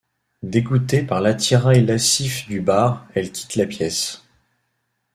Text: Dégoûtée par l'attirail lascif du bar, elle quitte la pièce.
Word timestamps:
Dégoûtée 0.41 1.03
par 1.03 1.21
l'attirail 1.21 1.85
lascif 1.85 2.47
du 2.47 2.59
bar, 2.59 3.05
elle 3.13 3.31
quitte 3.31 3.53
la 3.55 3.67
pièce. 3.67 4.23